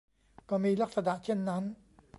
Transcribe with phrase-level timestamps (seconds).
[0.49, 1.63] ก็มีลักษณะเช่นนั้น